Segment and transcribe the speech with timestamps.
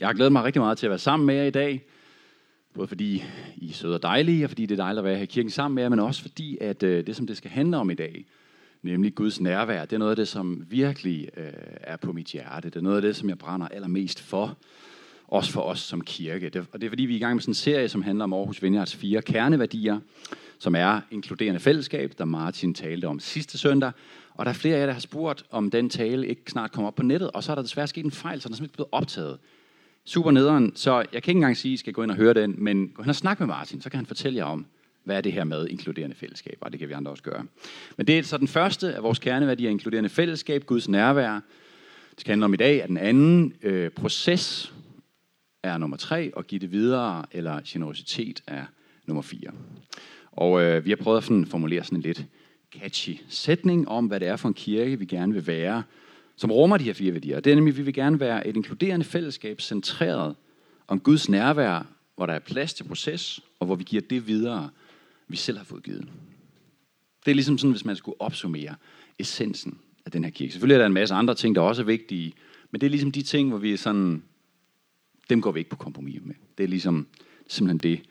[0.00, 1.82] Jeg har glædet mig rigtig meget til at være sammen med jer i dag.
[2.74, 3.24] Både fordi
[3.56, 5.50] I er søde og dejlige, og fordi det er dejligt at være her i kirken
[5.50, 7.94] sammen med jer, men også fordi, at øh, det, som det skal handle om i
[7.94, 8.24] dag,
[8.82, 12.70] nemlig Guds nærvær, det er noget af det, som virkelig øh, er på mit hjerte.
[12.70, 14.56] Det er noget af det, som jeg brænder allermest for.
[15.28, 16.48] Også for os som kirke.
[16.48, 18.24] Det, og det er fordi, vi er i gang med sådan en serie, som handler
[18.24, 20.00] om Aarhus Vineyards fire kerneværdier,
[20.58, 23.92] som er inkluderende fællesskab, der Martin talte om sidste søndag.
[24.34, 26.88] Og der er flere af jer, der har spurgt, om den tale ikke snart kommer
[26.88, 28.76] op på nettet, og så er der desværre sket en fejl, så den er simpelthen
[28.76, 29.38] blevet optaget.
[30.06, 32.34] Super nederen, så jeg kan ikke engang sige, at I skal gå ind og høre
[32.34, 34.66] den, men gå hen og snak med Martin, så kan han fortælle jer om,
[35.04, 37.44] hvad er det her med inkluderende fællesskab, og det kan vi andre også gøre.
[37.96, 41.32] Men det er så den første af vores kerneværdier, inkluderende fællesskab, Guds nærvær.
[42.10, 44.74] Det skal handle om i dag, at den anden øh, proces
[45.62, 48.64] er nummer tre, og give det videre, eller generositet er
[49.06, 49.50] nummer fire.
[50.32, 52.24] Og øh, vi har prøvet at formulere sådan en lidt
[52.78, 55.82] catchy sætning om, hvad det er for en kirke, vi gerne vil være,
[56.36, 57.40] som rummer de her fire værdier.
[57.40, 60.36] Det er nemlig, at vi vil gerne være et inkluderende fællesskab, centreret
[60.88, 64.70] om Guds nærvær, hvor der er plads til proces, og hvor vi giver det videre,
[65.28, 66.08] vi selv har fået givet.
[67.24, 68.74] Det er ligesom sådan, hvis man skulle opsummere
[69.18, 70.52] essensen af den her kirke.
[70.52, 72.32] Selvfølgelig er der en masse andre ting, der også er vigtige,
[72.70, 74.22] men det er ligesom de ting, hvor vi er sådan,
[75.30, 76.34] dem går vi ikke på kompromis med.
[76.58, 77.06] Det er ligesom
[77.48, 78.02] simpelthen det,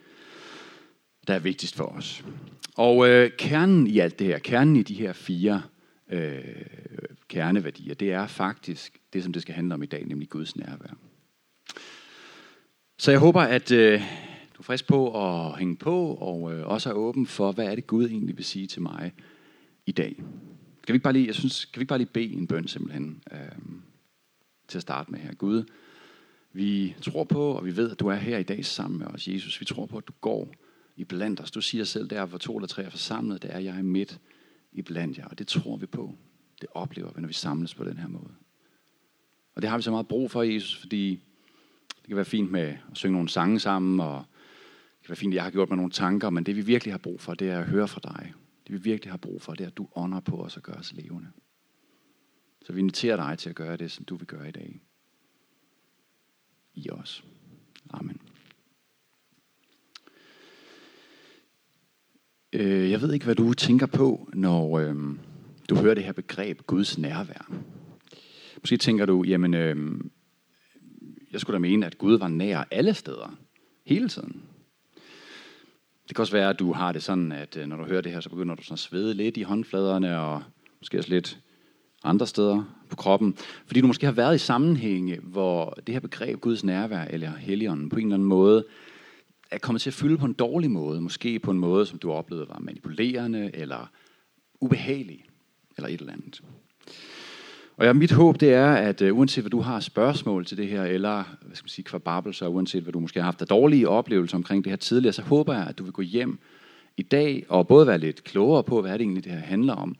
[1.28, 2.23] der er vigtigst for os.
[2.76, 5.61] Og øh, kernen i alt det her, kernen i de her fire
[6.11, 6.38] øh,
[7.34, 10.98] kerneværdier, det er faktisk det, som det skal handle om i dag, nemlig Guds nærvær.
[12.98, 14.02] Så jeg håber, at øh,
[14.53, 17.76] du er frisk på at hænge på, og øh, også er åben for, hvad er
[17.76, 19.11] det Gud egentlig vil sige til mig
[19.86, 20.16] i dag.
[20.88, 22.67] Kan vi ikke bare lige, jeg synes, kan vi ikke bare lige bede en bøn
[22.67, 23.39] simpelthen øh,
[24.67, 25.34] til at starte med her.
[25.34, 25.64] Gud,
[26.52, 29.28] vi tror på, og vi ved, at du er her i dag sammen med os,
[29.28, 29.59] Jesus.
[29.59, 30.54] Vi tror på, at du går
[30.95, 31.52] i blandt os.
[31.52, 34.20] Du siger selv, der hvor to eller tre er forsamlet, der er jeg midt
[34.72, 35.26] i blandt jer.
[35.26, 36.17] Og det tror vi på.
[36.64, 38.33] Det oplever vi, når vi samles på den her måde.
[39.56, 41.09] Og det har vi så meget brug for, Jesus, fordi
[41.88, 44.25] det kan være fint med at synge nogle sange sammen, og
[45.00, 46.94] det kan være fint, at jeg har gjort mig nogle tanker, men det vi virkelig
[46.94, 48.33] har brug for, det er at høre fra dig.
[48.67, 50.73] Det vi virkelig har brug for, det er, at du ånder på os og gør
[50.73, 51.27] os levende.
[52.65, 54.82] Så vi inviterer dig til at gøre det, som du vil gøre i dag.
[56.73, 57.23] I os.
[57.89, 58.21] Amen.
[62.54, 64.95] Øh, jeg ved ikke, hvad du tænker på, når øh,
[65.73, 67.52] du hører det her begreb Guds nærvær.
[68.61, 69.76] Måske tænker du, jamen, øh,
[71.32, 73.38] jeg skulle da mene, at Gud var nær alle steder,
[73.86, 74.42] hele tiden.
[76.08, 78.12] Det kan også være, at du har det sådan, at øh, når du hører det
[78.12, 80.44] her, så begynder du sådan at svede lidt i håndfladerne, og
[80.80, 81.39] måske også lidt
[82.04, 83.36] andre steder på kroppen.
[83.66, 87.89] Fordi du måske har været i sammenhænge, hvor det her begreb Guds nærvær, eller helligånden,
[87.89, 88.66] på en eller anden måde,
[89.52, 91.02] er kommet til at fylde på en dårlig måde.
[91.02, 93.92] Måske på en måde, som du oplevede var manipulerende, eller
[94.62, 95.26] ubehagelig,
[95.78, 96.42] eller et eller andet.
[97.78, 100.67] Og ja, mit håb det er, at uh, uanset hvad du har spørgsmål til det
[100.67, 103.89] her, eller hvad skal man sige, kvababelser, uanset hvad du måske har haft af dårlige
[103.89, 106.39] oplevelser omkring det her tidligere, så håber jeg, at du vil gå hjem
[106.98, 109.95] i dag og både være lidt klogere på, hvad det egentlig det her handler om,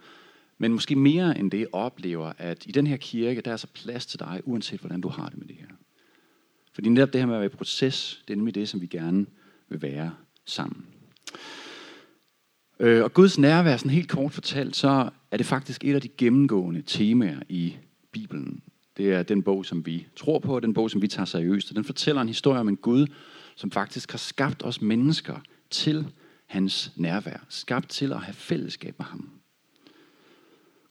[0.57, 4.06] men måske mere end det oplever, at i den her kirke, der er så plads
[4.06, 5.67] til dig, uanset hvordan du har det med det her.
[6.73, 8.88] Fordi netop det her med at være i proces, det er nemlig det, som vi
[8.88, 9.25] gerne
[9.69, 10.12] vil være
[10.45, 10.85] sammen.
[12.79, 16.07] Øh, og Guds nærvær, sådan helt kort fortalt, så er det faktisk et af de
[16.07, 17.75] gennemgående temaer i
[18.11, 18.61] Bibelen.
[18.97, 21.69] Det er den bog, som vi tror på, den bog, som vi tager seriøst.
[21.69, 23.07] Og den fortæller en historie om en Gud,
[23.56, 25.35] som faktisk har skabt os mennesker
[25.69, 26.07] til
[26.45, 27.45] hans nærvær.
[27.50, 29.29] Skabt til at have fællesskab med ham.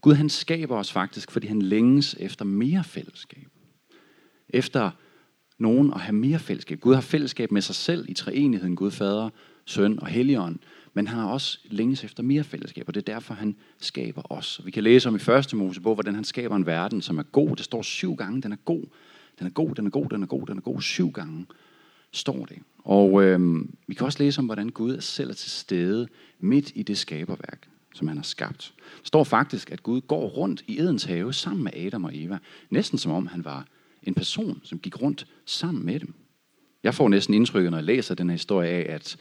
[0.01, 3.49] Gud han skaber os faktisk, fordi han længes efter mere fællesskab.
[4.49, 4.91] Efter
[5.59, 6.81] nogen at have mere fællesskab.
[6.81, 9.31] Gud har fællesskab med sig selv i treenigheden, Gud Fader,
[9.65, 10.59] Søn og Helligånd.
[10.95, 14.61] Men han har også længes efter mere fællesskab, og det er derfor, han skaber os.
[14.65, 17.57] Vi kan læse om i første Mosebog, hvordan han skaber en verden, som er god.
[17.57, 18.85] Det står syv gange, den er god.
[19.39, 20.81] Den er god, den er god, den er god, den er god.
[20.81, 21.47] Syv gange
[22.13, 22.59] står det.
[22.79, 26.09] Og øh, vi kan også læse om, hvordan Gud selv er til stede
[26.39, 28.75] midt i det skaberværk, som han har skabt.
[28.79, 32.39] Der står faktisk, at Gud går rundt i Edens have sammen med Adam og Eva.
[32.71, 33.67] Næsten som om han var
[34.03, 36.15] en person, som gik rundt sammen med dem.
[36.83, 39.17] Jeg får næsten indtrykket, når jeg læser den her historie af, at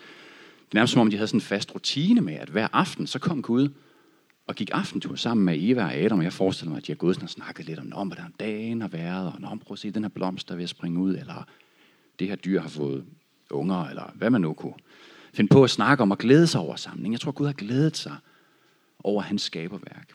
[0.71, 3.07] det er nærmest som om, de havde sådan en fast rutine med, at hver aften,
[3.07, 3.69] så kom Gud
[4.47, 6.97] og gik aftentur sammen med Eva og Adam, og jeg forestiller mig, at de har
[6.97, 9.91] gået sådan og snakket lidt om, hvordan dagen har været, og om, prøv at se,
[9.91, 11.47] den her blomst, der er ved at springe ud, eller
[12.19, 13.06] det her dyr har fået
[13.50, 14.73] unger, eller hvad man nu kunne
[15.33, 17.12] finde på at snakke om og glæde sig over sammen.
[17.12, 18.15] Jeg tror, Gud har glædet sig
[19.03, 20.13] over hans skaberværk.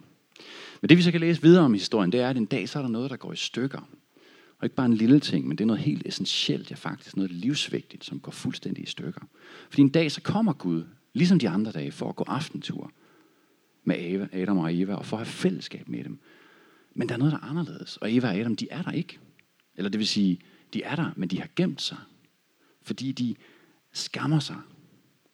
[0.81, 2.69] Men det vi så kan læse videre om i historien, det er, at en dag
[2.69, 3.89] så er der noget, der går i stykker.
[4.59, 7.33] Og ikke bare en lille ting, men det er noget helt essentielt, ja faktisk noget
[7.33, 9.21] livsvigtigt, som går fuldstændig i stykker.
[9.71, 12.93] Fordi en dag så kommer Gud, ligesom de andre dage, for at gå aftentur
[13.85, 16.19] med Adam og Eva, og for at have fællesskab med dem.
[16.95, 19.19] Men der er noget, der er anderledes, og Eva og Adam, de er der ikke.
[19.77, 20.39] Eller det vil sige,
[20.75, 21.99] de er der, men de har gemt sig.
[22.83, 23.35] Fordi de
[23.93, 24.57] skammer sig.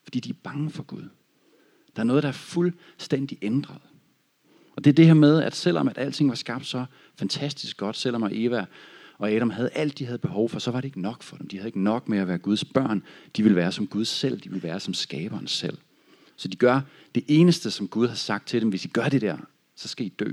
[0.02, 1.08] Fordi de er bange for Gud.
[1.96, 3.80] Der er noget, der er fuldstændig ændret.
[4.76, 6.84] Og det er det her med, at selvom at alting var skabt så
[7.16, 8.66] fantastisk godt, selvom at Eva
[9.22, 11.48] og Adam havde alt, de havde behov for, så var det ikke nok for dem.
[11.48, 13.02] De havde ikke nok med at være Guds børn.
[13.36, 14.40] De ville være som Gud selv.
[14.40, 15.78] De ville være som skaberen selv.
[16.36, 16.80] Så de gør
[17.14, 18.68] det eneste, som Gud har sagt til dem.
[18.68, 19.38] Hvis I gør det der,
[19.76, 20.32] så skal I dø.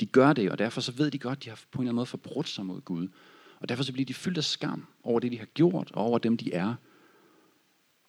[0.00, 1.90] De gør det, og derfor så ved de godt, at de har på en eller
[1.90, 3.08] anden måde forbrudt sig mod Gud.
[3.60, 6.18] Og derfor så bliver de fyldt af skam over det, de har gjort, og over
[6.18, 6.74] dem, de er.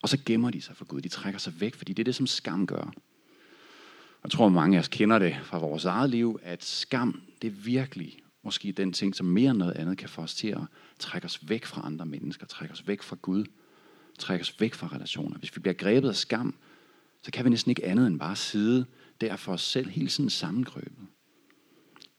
[0.01, 1.01] Og så gemmer de sig for Gud.
[1.01, 2.93] De trækker sig væk, fordi det er det, som skam gør.
[4.23, 8.17] Jeg tror, mange af os kender det fra vores eget liv, at skam, det virkelig
[8.43, 10.61] måske den ting, som mere end noget andet kan få os til at
[10.99, 13.45] trække os væk fra andre mennesker, trække os væk fra Gud,
[14.19, 15.37] trække os væk fra relationer.
[15.37, 16.55] Hvis vi bliver grebet af skam,
[17.21, 18.85] så kan vi næsten ikke andet end bare sidde
[19.21, 21.07] der for os selv, hele tiden sammengrøbet.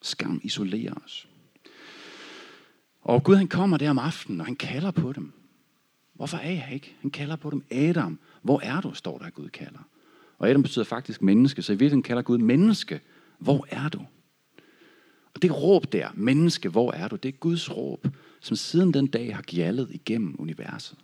[0.03, 1.29] Skam isolerer os.
[3.03, 5.33] Og Gud han kommer der om aftenen, og han kalder på dem.
[6.13, 6.97] Hvorfor er jeg ikke?
[7.01, 7.65] Han kalder på dem.
[7.71, 9.89] Adam, hvor er du, står der, Gud kalder.
[10.39, 13.01] Og Adam betyder faktisk menneske, så i virkeligheden kalder Gud menneske.
[13.39, 14.07] Hvor er du?
[15.35, 17.17] Og det råb der, menneske, hvor er du?
[17.17, 18.07] Det er Guds råb,
[18.41, 20.99] som siden den dag har gjaldet igennem universet.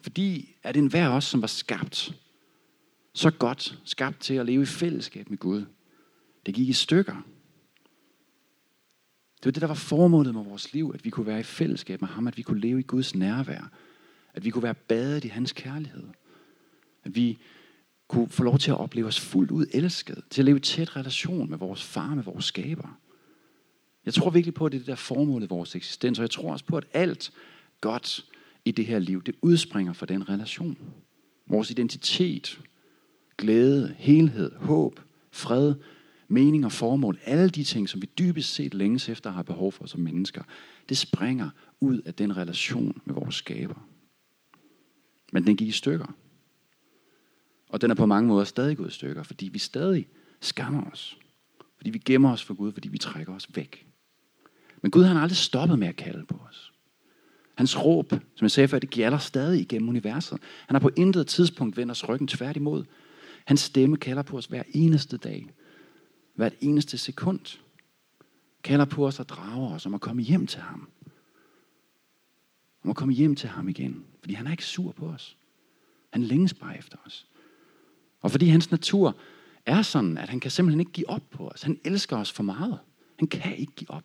[0.00, 2.14] Fordi at enhver os, som var skabt,
[3.12, 5.64] så godt skabt til at leve i fællesskab med Gud,
[6.46, 7.16] det gik i stykker.
[9.36, 12.00] Det var det, der var formålet med vores liv, at vi kunne være i fællesskab
[12.00, 13.70] med ham, at vi kunne leve i Guds nærvær,
[14.34, 16.04] at vi kunne være badet i hans kærlighed,
[17.04, 17.38] at vi
[18.08, 20.96] kunne få lov til at opleve os fuldt ud elsket, til at leve i tæt
[20.96, 22.98] relation med vores far, med vores skaber.
[24.04, 26.30] Jeg tror virkelig på, at det er det der formål i vores eksistens, og jeg
[26.30, 27.32] tror også på, at alt
[27.80, 28.24] godt
[28.64, 30.78] i det her liv, det udspringer fra den relation.
[31.46, 32.60] Vores identitet,
[33.38, 35.74] glæde, helhed, håb, fred,
[36.28, 39.86] mening og formål, alle de ting, som vi dybest set længes efter har behov for
[39.86, 40.42] som mennesker,
[40.88, 43.88] det springer ud af den relation med vores skaber.
[45.32, 46.14] Men den gik i stykker.
[47.74, 50.08] Og den er på mange måder stadig gået i stykker, fordi vi stadig
[50.40, 51.18] skammer os.
[51.76, 53.86] Fordi vi gemmer os for Gud, fordi vi trækker os væk.
[54.82, 56.72] Men Gud han har aldrig stoppet med at kalde på os.
[57.54, 60.38] Hans råb, som jeg sagde før, det gælder stadig igennem universet.
[60.66, 62.84] Han har på intet tidspunkt vendt os ryggen tværtimod.
[63.44, 65.46] Hans stemme kalder på os hver eneste dag.
[66.34, 67.58] Hvert eneste sekund.
[68.62, 70.88] Kalder på os og drager os om at komme hjem til ham.
[72.84, 74.04] Om at komme hjem til ham igen.
[74.20, 75.36] Fordi han er ikke sur på os.
[76.12, 77.26] Han længes bare efter os.
[78.24, 79.16] Og fordi hans natur
[79.66, 81.62] er sådan, at han kan simpelthen ikke give op på os.
[81.62, 82.78] Han elsker os for meget.
[83.18, 84.04] Han kan ikke give op.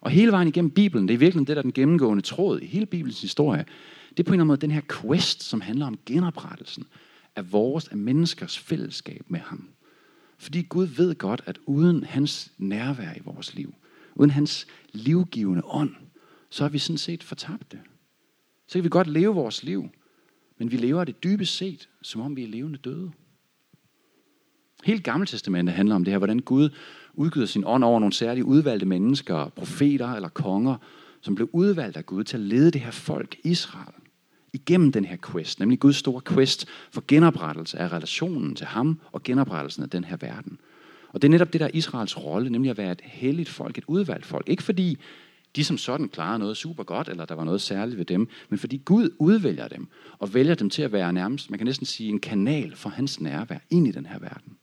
[0.00, 2.66] Og hele vejen igennem Bibelen, det er virkelig det, der er den gennemgående tråd i
[2.66, 3.64] hele Bibelens historie,
[4.10, 6.86] det er på en eller anden måde den her quest, som handler om genoprettelsen
[7.36, 9.68] af vores, af menneskers fællesskab med ham.
[10.38, 13.74] Fordi Gud ved godt, at uden hans nærvær i vores liv,
[14.14, 15.94] uden hans livgivende ånd,
[16.50, 17.80] så er vi sådan set fortabte.
[18.66, 19.90] Så kan vi godt leve vores liv,
[20.58, 23.10] men vi lever det dybest set, som om vi er levende døde.
[24.84, 26.70] Helt Gamle Testamentet handler om det her, hvordan Gud
[27.14, 30.76] udgyder sin ånd over nogle særlige udvalgte mennesker, profeter eller konger,
[31.20, 33.94] som blev udvalgt af Gud til at lede det her folk, Israel,
[34.52, 39.22] igennem den her quest, nemlig Guds store quest for genoprettelse af relationen til ham og
[39.22, 40.58] genoprettelsen af den her verden.
[41.08, 43.78] Og det er netop det, der er Israels rolle, nemlig at være et helligt folk,
[43.78, 44.48] et udvalgt folk.
[44.48, 44.98] Ikke fordi
[45.56, 48.58] de som sådan klarede noget super godt, eller der var noget særligt ved dem, men
[48.58, 52.08] fordi Gud udvælger dem, og vælger dem til at være nærmest, man kan næsten sige,
[52.08, 54.56] en kanal for hans nærvær ind i den her verden.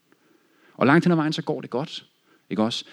[0.73, 2.05] Og langt hen ad vejen, så går det godt.
[2.49, 2.85] Ikke også?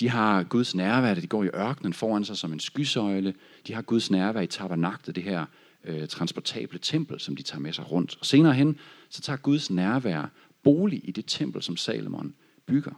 [0.00, 3.34] De har Guds nærvær, de går i ørkenen foran sig som en skysøjle.
[3.66, 5.46] De har Guds nærvær i tabernaklet, det her
[5.84, 8.16] øh, transportable tempel, som de tager med sig rundt.
[8.20, 8.78] Og senere hen,
[9.08, 10.30] så tager Guds nærvær
[10.62, 12.34] bolig i det tempel, som Salomon
[12.66, 12.92] bygger.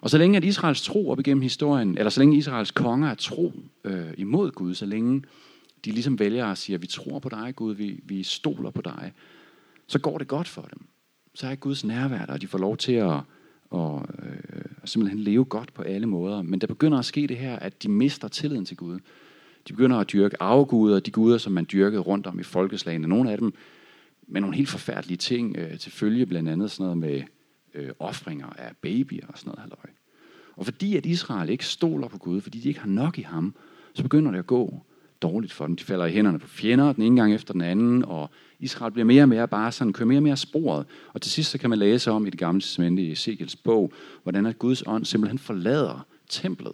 [0.00, 3.14] Og så længe at Israels tro op igennem historien, eller så længe Israels konger er
[3.14, 3.52] tro
[3.84, 5.22] øh, imod Gud, så længe
[5.84, 8.82] de ligesom vælger at sige, at vi tror på dig, Gud, vi, vi stoler på
[8.82, 9.12] dig,
[9.86, 10.86] så går det godt for dem.
[11.34, 13.20] Så er Guds nærvær der, og de får lov til at,
[13.70, 16.42] og, øh, simpelthen leve godt på alle måder.
[16.42, 18.98] Men der begynder at ske det her, at de mister tilliden til Gud.
[19.68, 23.08] De begynder at dyrke afguder, de guder, som man dyrkede rundt om i folkeslagene.
[23.08, 23.54] Nogle af dem
[24.28, 27.22] med nogle helt forfærdelige ting øh, til følge, blandt andet sådan noget med
[27.74, 29.90] øh, offringer af babyer og sådan noget halløj.
[30.56, 33.54] Og fordi at Israel ikke stoler på Gud, fordi de ikke har nok i ham,
[33.94, 34.82] så begynder det at gå
[35.22, 35.76] dårligt for dem.
[35.76, 39.04] De falder i hænderne på fjender, den ene gang efter den anden, og Israel bliver
[39.04, 40.86] mere og mere bare sådan, kører mere og mere sporet.
[41.12, 43.92] Og til sidst så kan man læse om i det gamle testamente i Ezekiels bog,
[44.22, 46.72] hvordan at Guds ånd simpelthen forlader templet.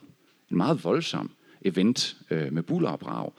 [0.51, 1.31] En meget voldsom
[1.63, 3.33] event øh, med buller og brag.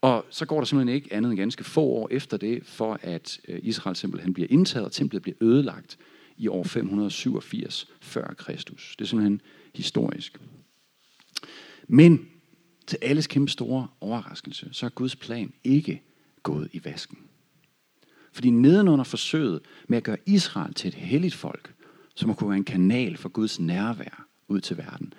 [0.00, 3.40] Og så går der simpelthen ikke andet end ganske få år efter det, for at
[3.48, 5.98] øh, Israel simpelthen bliver indtaget, og templet bliver ødelagt
[6.40, 8.94] i år 587 før Kristus.
[8.98, 9.40] Det er simpelthen
[9.74, 10.40] historisk.
[11.88, 12.28] Men
[12.86, 16.02] til alles kæmpe store overraskelse, så er Guds plan ikke
[16.42, 17.18] gået i vasken.
[18.32, 21.74] Fordi nedenunder forsøget med at gøre Israel til et helligt folk,
[22.14, 25.14] som kunne være en kanal for Guds nærvær ud til verden,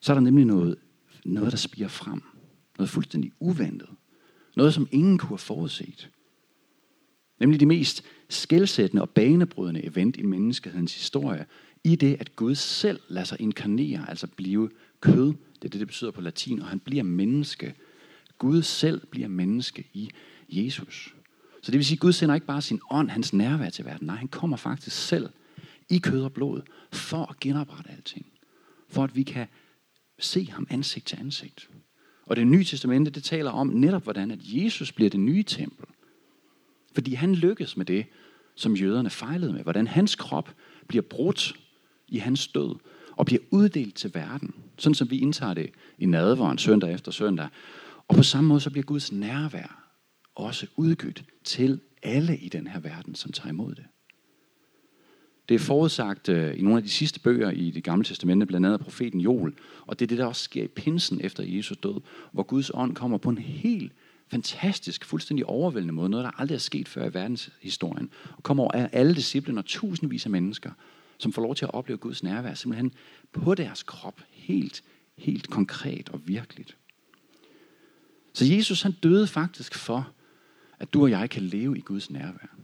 [0.00, 0.76] så er der nemlig noget,
[1.24, 2.22] noget der spiger frem.
[2.78, 3.88] Noget fuldstændig uventet.
[4.56, 6.10] Noget, som ingen kunne have forudset.
[7.40, 11.46] Nemlig det mest skældsættende og banebrydende event i menneskehedens historie,
[11.84, 15.26] i det, at Gud selv lader sig inkarnere, altså blive kød.
[15.26, 17.74] Det er det, det betyder på latin, og han bliver menneske.
[18.38, 20.10] Gud selv bliver menneske i
[20.48, 21.14] Jesus.
[21.62, 24.06] Så det vil sige, at Gud sender ikke bare sin ånd, hans nærvær til verden.
[24.06, 25.28] Nej, han kommer faktisk selv
[25.88, 28.26] i kød og blod for at genoprette alting.
[28.88, 29.46] For at vi kan
[30.18, 31.68] se ham ansigt til ansigt.
[32.26, 35.86] Og det nye testamente, det taler om netop, hvordan at Jesus bliver det nye tempel.
[36.94, 38.06] Fordi han lykkes med det,
[38.54, 39.62] som jøderne fejlede med.
[39.62, 40.54] Hvordan hans krop
[40.88, 41.54] bliver brudt
[42.08, 42.76] i hans død
[43.16, 44.54] og bliver uddelt til verden.
[44.78, 47.48] Sådan som vi indtager det i nadvåren søndag efter søndag.
[48.08, 49.94] Og på samme måde så bliver Guds nærvær
[50.34, 53.84] også udgydt til alle i den her verden, som tager imod det.
[55.48, 58.66] Det er forudsagt øh, i nogle af de sidste bøger i det gamle testamente, blandt
[58.66, 59.52] andet af profeten Joel.
[59.86, 62.00] Og det er det, der også sker i pinsen efter Jesus død,
[62.32, 63.92] hvor Guds ånd kommer på en helt
[64.30, 68.72] fantastisk, fuldstændig overvældende måde, noget der aldrig er sket før i verdenshistorien, og kommer over
[68.72, 70.70] alle disciplene og tusindvis af mennesker,
[71.18, 72.92] som får lov til at opleve Guds nærvær, simpelthen
[73.32, 74.84] på deres krop, helt,
[75.16, 76.76] helt konkret og virkeligt.
[78.32, 80.12] Så Jesus han døde faktisk for,
[80.78, 82.56] at du og jeg kan leve i Guds nærvær.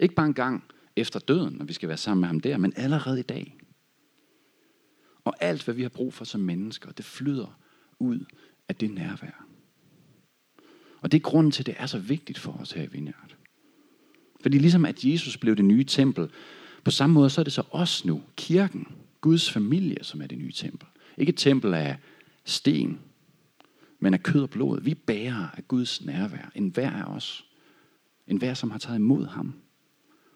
[0.00, 0.64] Ikke bare en gang
[0.96, 3.56] efter døden, når vi skal være sammen med ham der, men allerede i dag.
[5.24, 7.58] Og alt, hvad vi har brug for som mennesker, det flyder
[7.98, 8.24] ud
[8.70, 9.46] af det nærvær.
[11.00, 13.36] Og det er grunden til, at det er så vigtigt for os her i Vineyard.
[14.42, 16.28] Fordi ligesom at Jesus blev det nye tempel,
[16.84, 18.86] på samme måde så er det så os nu, kirken,
[19.20, 20.88] Guds familie, som er det nye tempel.
[21.16, 21.96] Ikke et tempel af
[22.44, 23.00] sten,
[23.98, 24.80] men af kød og blod.
[24.80, 27.46] Vi bærer af Guds nærvær, en hver af os.
[28.26, 29.54] En hver, som har taget imod ham.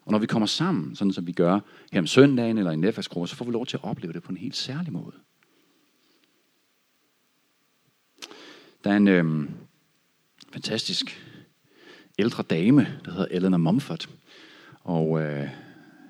[0.01, 1.59] Og når vi kommer sammen, sådan som vi gør
[1.91, 4.31] her om søndagen eller i netværksgruppe, så får vi lov til at opleve det på
[4.31, 5.15] en helt særlig måde.
[8.85, 9.49] Der er en øhm,
[10.53, 11.21] fantastisk
[12.19, 14.09] ældre dame, der hedder Eleanor Mumford.
[14.83, 15.49] Og øh,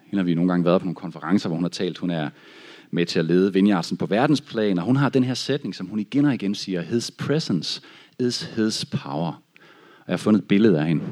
[0.06, 1.98] hende har vi nogle gange været på nogle konferencer, hvor hun har talt.
[1.98, 2.30] Hun er
[2.92, 6.00] med til at lede Vineyardsen på verdensplan, og hun har den her sætning, som hun
[6.00, 7.82] igen og igen siger, His presence
[8.20, 9.32] is his power.
[10.00, 11.04] Og jeg har fundet et billede af hende.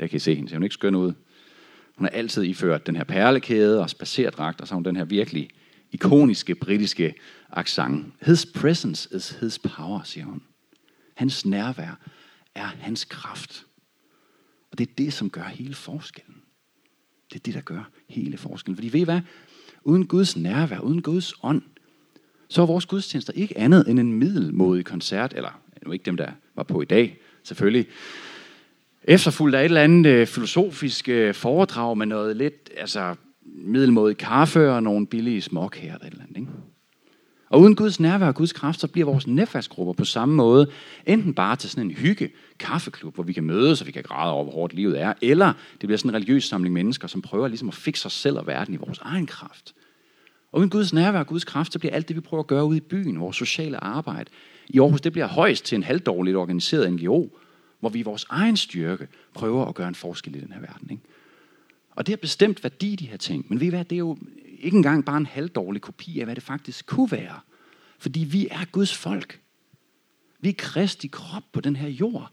[0.00, 1.12] Der kan I se hende, ser hun ikke skøn ud.
[1.96, 5.04] Hun har altid iført den her perlekæde og spacerdragt, og så har hun den her
[5.04, 5.48] virkelig
[5.92, 7.14] ikoniske britiske
[7.52, 8.06] accent.
[8.22, 10.42] His presence is his power, siger hun.
[11.14, 11.98] Hans nærvær
[12.54, 13.66] er hans kraft.
[14.70, 16.36] Og det er det, som gør hele forskellen.
[17.32, 18.76] Det er det, der gør hele forskellen.
[18.76, 19.20] Fordi ved I hvad?
[19.82, 21.62] Uden Guds nærvær, uden Guds ånd,
[22.48, 26.32] så er vores gudstjenester ikke andet end en middelmodig koncert, eller nu ikke dem, der
[26.54, 27.86] var på i dag, selvfølgelig,
[29.04, 34.70] efterfulgt af et eller andet øh, filosofisk øh, foredrag med noget lidt altså, middelmodig kaffe
[34.70, 36.36] og nogle billige småkager eller et eller andet.
[36.36, 36.52] Ikke?
[37.54, 40.70] Og uden Guds nærvær og Guds kraft, så bliver vores netværksgrupper på samme måde
[41.06, 44.32] enten bare til sådan en hygge kaffeklub, hvor vi kan mødes, og vi kan græde
[44.32, 47.48] over, hvor hårdt livet er, eller det bliver sådan en religiøs samling mennesker, som prøver
[47.48, 49.74] ligesom at fikse os selv og verden i vores egen kraft.
[50.52, 52.64] Og uden Guds nærvær og Guds kraft, så bliver alt det, vi prøver at gøre
[52.64, 54.30] ude i byen, vores sociale arbejde,
[54.68, 57.28] i Aarhus, det bliver højst til en halvdårligt organiseret NGO,
[57.80, 60.90] hvor vi i vores egen styrke prøver at gøre en forskel i den her verden.
[60.90, 61.02] Ikke?
[61.90, 63.46] Og det har bestemt værdi, de her ting.
[63.48, 64.16] Men ved I hvad, det er jo
[64.58, 67.40] ikke engang bare en halvdårlig kopi af, hvad det faktisk kunne være.
[67.98, 69.40] Fordi vi er Guds folk.
[70.40, 72.32] Vi er Kristi krop på den her jord.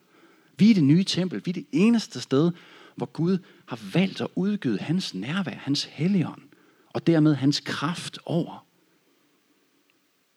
[0.57, 1.41] Vi er det nye tempel.
[1.45, 2.51] Vi er det eneste sted,
[2.95, 6.41] hvor Gud har valgt at udgyde hans nærvær, hans helligånd,
[6.89, 8.65] og dermed hans kraft over.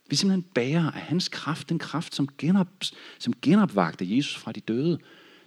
[0.09, 2.69] Vi er simpelthen bærer af hans kraft, den kraft, som, genop,
[3.19, 4.99] som genopvagte Jesus fra de døde.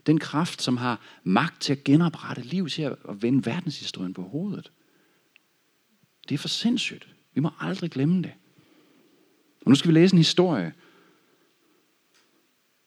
[0.05, 4.71] Den kraft, som har magt til at genoprette liv, til at vende verdenshistorien på hovedet.
[6.29, 7.07] Det er for sindssygt.
[7.33, 8.33] Vi må aldrig glemme det.
[9.65, 10.73] Og nu skal vi læse en historie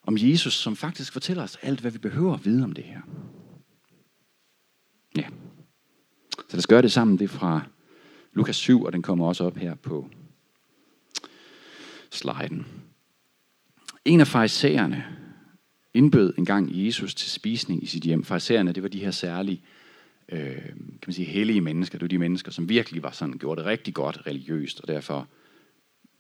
[0.02, 3.00] om Jesus, som faktisk fortæller os alt, hvad vi behøver at vide om det her.
[5.16, 5.28] Ja.
[6.32, 7.18] Så lad os gøre det sammen.
[7.18, 7.66] Det er fra
[8.32, 10.11] Lukas 7, og den kommer også op her på
[12.11, 12.66] sliden.
[14.04, 15.04] En af farisæerne
[15.94, 18.25] indbød engang Jesus til spisning i sit hjem.
[18.25, 19.62] Farisæerne, det var de her særlige
[20.32, 21.99] øh, kan man sige, hellige mennesker.
[21.99, 25.28] Det var de mennesker, som virkelig var sådan, gjorde det rigtig godt religiøst, og derfor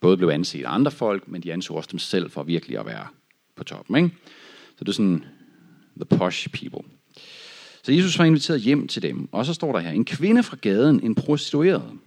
[0.00, 2.86] både blev anset af andre folk, men de anså også dem selv for virkelig at
[2.86, 3.06] være
[3.56, 3.96] på toppen.
[3.96, 4.16] Ikke?
[4.78, 5.24] Så det er sådan
[5.96, 6.90] the posh people.
[7.82, 10.56] Så Jesus var inviteret hjem til dem, og så står der her, en kvinde fra
[10.60, 11.98] gaden, en prostitueret,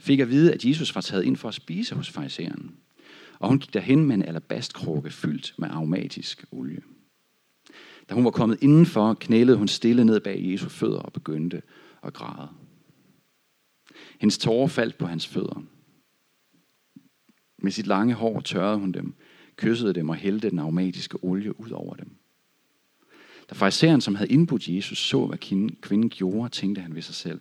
[0.00, 2.74] fik at vide, at Jesus var taget ind for at spise hos fariseren.
[3.38, 6.80] Og hun gik derhen med en alabastkrukke fyldt med aromatisk olie.
[8.12, 11.62] Da hun var kommet indenfor, knælede hun stille ned bag Jesu fødder og begyndte
[12.02, 12.48] at græde.
[14.20, 15.62] Hendes tårer faldt på hans fødder.
[17.58, 19.14] Med sit lange hår tørrede hun dem,
[19.56, 22.16] kyssede dem og hældte den aromatiske olie ud over dem.
[23.50, 25.38] Da fariseren, som havde indbudt Jesus, så, hvad
[25.82, 27.40] kvinden gjorde, tænkte han ved sig selv,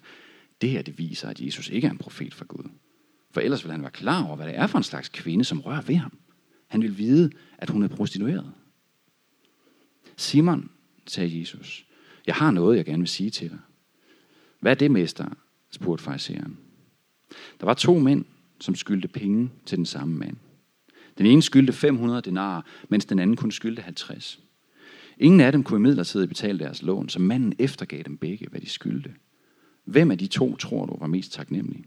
[0.61, 2.69] det her det viser, at Jesus ikke er en profet fra Gud.
[3.31, 5.61] For ellers ville han være klar over, hvad det er for en slags kvinde, som
[5.61, 6.17] rører ved ham.
[6.67, 8.53] Han vil vide, at hun er prostitueret.
[10.21, 10.69] Simon,
[11.07, 11.85] sagde Jesus,
[12.27, 13.59] jeg har noget, jeg gerne vil sige til dig.
[14.59, 15.25] Hvad er det, mester?
[15.71, 16.57] spurgte fariseren.
[17.59, 18.25] Der var to mænd,
[18.59, 20.37] som skyldte penge til den samme mand.
[21.17, 24.39] Den ene skyldte 500 denarer, mens den anden kun skyldte 50.
[25.17, 28.69] Ingen af dem kunne imidlertid betale deres lån, så manden eftergav dem begge, hvad de
[28.69, 29.13] skyldte.
[29.85, 31.85] Hvem af de to tror du var mest taknemmelig?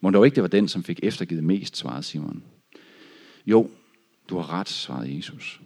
[0.00, 2.42] Må dog ikke det var den, som fik eftergivet mest, svarede Simon.
[3.46, 3.70] Jo,
[4.28, 5.60] du har ret, svarede Jesus.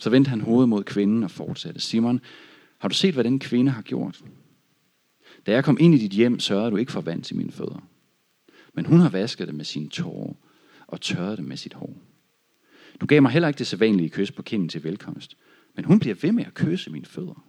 [0.00, 1.80] Så vendte han hovedet mod kvinden og fortsatte.
[1.80, 2.20] Simon,
[2.78, 4.24] har du set, hvad den kvinde har gjort?
[5.46, 7.88] Da jeg kom ind i dit hjem, sørgede du ikke for vand til mine fødder.
[8.74, 10.34] Men hun har vasket det med sine tårer
[10.86, 11.96] og tørret det med sit hår.
[13.00, 15.36] Du gav mig heller ikke det sædvanlige kys på kinden til velkomst.
[15.76, 17.44] Men hun bliver ved med at kysse mine fødder.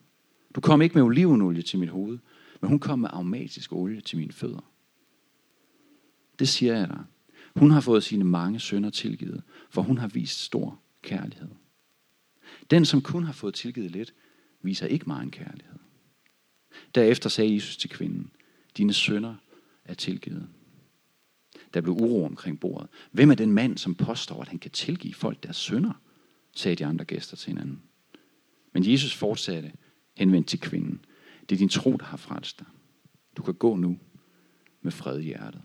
[0.55, 2.20] Du kom ikke med olivenolie til mit hoved,
[2.62, 4.72] men hun kom med aromatisk olie til mine fødder.
[6.39, 7.03] Det siger jeg dig.
[7.55, 11.48] Hun har fået sine mange sønder tilgivet, for hun har vist stor kærlighed.
[12.72, 14.13] Den, som kun har fået tilgivet lidt,
[14.62, 15.80] viser ikke meget en kærlighed.
[16.96, 18.32] Derefter sagde Jesus til kvinden,
[18.77, 19.36] dine sønner
[19.86, 20.50] er tilgivet.
[21.74, 22.89] Der blev uro omkring bordet.
[23.12, 25.94] Hvem er den mand, som påstår, at han kan tilgive folk deres sønder?
[26.56, 27.84] sagde de andre gæster til hinanden.
[28.74, 29.72] Men Jesus fortsatte
[30.18, 31.06] henvendt til kvinden.
[31.50, 32.68] Det er din tro, der har frelst dig.
[33.38, 34.00] Du kan gå nu
[34.82, 35.62] med fred i hjertet.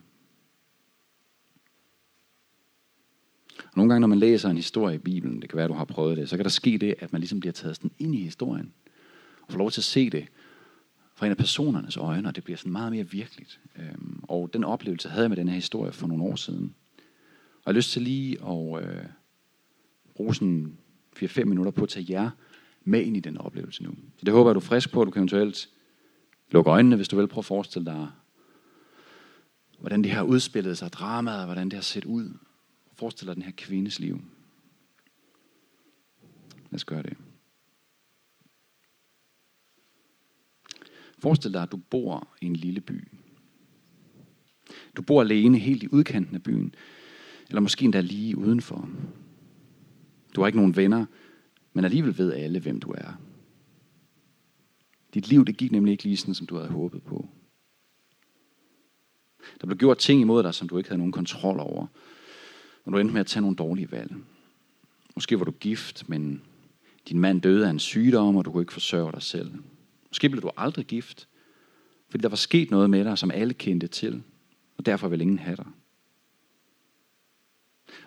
[3.77, 5.85] Nogle gange, når man læser en historie i Bibelen, det kan være, at du har
[5.85, 8.23] prøvet det, så kan der ske det, at man ligesom bliver taget sådan ind i
[8.23, 8.73] historien,
[9.43, 10.27] og får lov til at se det
[11.15, 13.61] fra en af personernes øjne, og det bliver sådan meget mere virkeligt.
[13.79, 16.75] Øhm, og den oplevelse havde jeg med den her historie for nogle år siden.
[17.37, 19.05] Og jeg har lyst til lige at øh,
[20.15, 20.79] bruge sådan
[21.17, 22.31] 4-5 minutter på at tage jer
[22.85, 23.91] med ind i den oplevelse nu.
[23.91, 25.05] Så det håber jeg, du er frisk på.
[25.05, 25.69] Du kan eventuelt
[26.51, 28.09] lukke øjnene, hvis du vil prøve at forestille dig,
[29.79, 32.33] hvordan det har udspillet sig, dramaet, hvordan det har set ud.
[32.97, 34.21] Forestil dig den her kvindes liv.
[36.71, 37.17] Lad os gøre det.
[41.19, 43.09] Forestil dig, at du bor i en lille by.
[44.97, 46.75] Du bor alene helt i udkanten af byen,
[47.49, 48.91] eller måske endda lige udenfor.
[50.35, 51.07] Du har ikke nogen venner,
[51.73, 53.21] men alligevel ved alle, hvem du er.
[55.15, 57.29] Dit liv, det gik nemlig ikke lige sådan, som du havde håbet på.
[59.61, 61.87] Der blev gjort ting imod dig, som du ikke havde nogen kontrol over
[62.87, 64.15] når du endte med at tage nogle dårlige valg.
[65.15, 66.43] Måske var du gift, men
[67.09, 69.53] din mand døde af en sygdom, og du kunne ikke forsørge dig selv.
[70.11, 71.29] Måske blev du aldrig gift,
[72.09, 74.23] fordi der var sket noget med dig, som alle kendte til,
[74.79, 75.67] og derfor vil ingen have dig.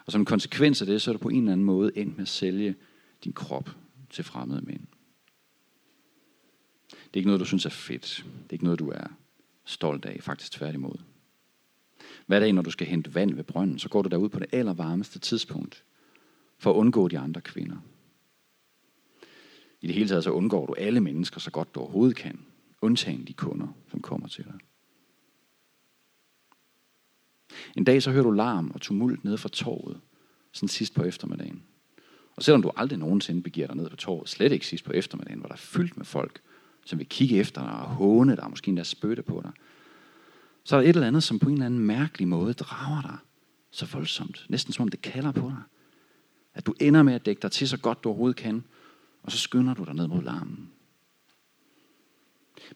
[0.06, 2.18] Og som en konsekvens af det, så er du på en eller anden måde endt
[2.18, 2.76] med at sælge
[3.24, 3.70] din krop
[4.10, 4.88] til fremmede mænd.
[6.90, 8.26] Det er ikke noget, du synes er fedt.
[8.26, 9.08] Det er ikke noget, du er
[9.66, 10.98] stolt af, faktisk tværtimod.
[12.30, 14.48] Hver dag, når du skal hente vand ved brønden, så går du derud på det
[14.52, 15.84] allervarmeste tidspunkt,
[16.58, 17.78] for at undgå de andre kvinder.
[19.82, 22.40] I det hele taget så undgår du alle mennesker så godt du overhovedet kan,
[22.82, 24.54] undtagen de kunder, som kommer til dig.
[27.78, 30.00] En dag så hører du larm og tumult nede fra torvet,
[30.52, 31.64] sådan sidst på eftermiddagen.
[32.36, 35.40] Og selvom du aldrig nogensinde begiver dig ned på torvet, slet ikke sidst på eftermiddagen,
[35.40, 36.42] hvor der er fyldt med folk,
[36.86, 39.52] som vil kigge efter dig og håne dig, og måske endda spytte på dig,
[40.64, 43.18] så er der et eller andet, som på en eller anden mærkelig måde drager dig
[43.72, 44.46] så voldsomt.
[44.50, 45.64] Næsten som om det kalder på dig.
[46.54, 48.64] At du ender med at dække dig til så godt du overhovedet kan,
[49.24, 50.70] og så skynder du dig ned mod larmen.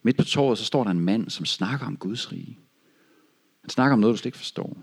[0.02, 2.58] Midt på torvet, så står der en mand, som snakker om Guds rige.
[3.60, 4.76] Han snakker om noget, du slet ikke forstår.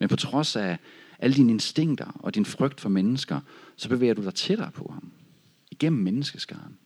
[0.00, 0.78] Men på trods af
[1.18, 3.40] alle dine instinkter og din frygt for mennesker,
[3.76, 5.12] så bevæger du dig tættere på ham.
[5.70, 6.78] Igennem menneskeskaren.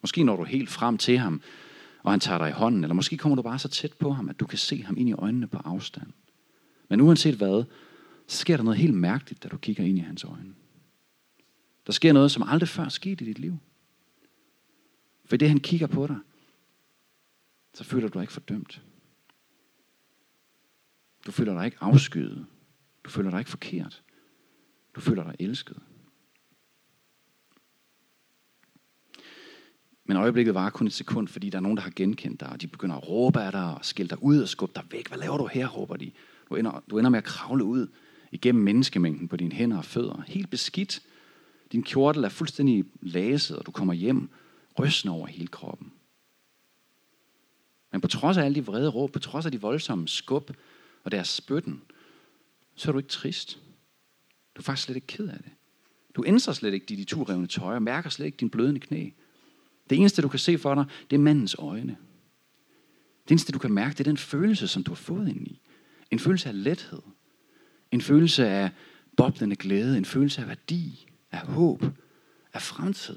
[0.00, 1.40] Måske når du helt frem til ham,
[2.02, 4.28] og han tager dig i hånden, eller måske kommer du bare så tæt på ham,
[4.28, 6.12] at du kan se ham ind i øjnene på afstand.
[6.88, 7.64] Men uanset hvad,
[8.26, 10.54] så sker der noget helt mærkeligt, da du kigger ind i hans øjne.
[11.86, 13.58] Der sker noget, som aldrig før skete i dit liv.
[15.24, 16.18] For det han kigger på dig,
[17.74, 18.82] så føler du dig ikke fordømt.
[21.26, 22.46] Du føler dig ikke afskyet.
[23.04, 24.02] Du føler dig ikke forkert.
[24.94, 25.82] Du føler dig elsket.
[30.12, 32.60] Men øjeblikket var kun et sekund, fordi der er nogen, der har genkendt dig, og
[32.60, 35.08] de begynder at råbe af dig og skælde dig ud og skubbe dig væk.
[35.08, 36.10] Hvad laver du her, råber de.
[36.50, 37.86] Du ender, du ender med at kravle ud
[38.32, 40.22] igennem menneskemængden på dine hænder og fødder.
[40.26, 41.02] Helt beskidt.
[41.72, 44.28] Din kjortel er fuldstændig laset, og du kommer hjem
[44.78, 45.92] rystende over hele kroppen.
[47.92, 50.50] Men på trods af alle de vrede råb, på trods af de voldsomme skub
[51.04, 51.82] og deres spytten,
[52.74, 53.58] så er du ikke trist.
[54.54, 55.52] Du er faktisk slet ikke ked af det.
[56.14, 59.10] Du ændrer slet ikke dit de tøj og mærker slet ikke din blødende knæ.
[59.90, 61.96] Det eneste, du kan se for dig, det er mandens øjne.
[63.24, 65.60] Det eneste, du kan mærke, det er den følelse, som du har fået ind i.
[66.10, 67.02] En følelse af lethed.
[67.90, 68.70] En følelse af
[69.16, 69.98] boblende glæde.
[69.98, 71.06] En følelse af værdi.
[71.32, 71.84] Af håb.
[72.52, 73.16] Af fremtid.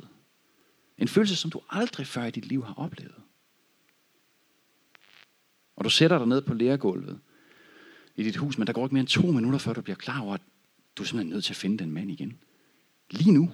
[0.98, 3.16] En følelse, som du aldrig før i dit liv har oplevet.
[5.76, 7.20] Og du sætter dig ned på lærergulvet
[8.16, 10.22] i dit hus, men der går ikke mere end to minutter, før du bliver klar
[10.22, 10.42] over, at
[10.96, 12.38] du er simpelthen nødt til at finde den mand igen.
[13.10, 13.52] Lige nu.